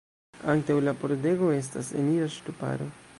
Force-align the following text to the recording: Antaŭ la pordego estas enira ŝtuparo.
Antaŭ 0.53 0.77
la 0.85 0.93
pordego 1.03 1.51
estas 1.59 1.95
enira 2.01 2.31
ŝtuparo. 2.39 2.93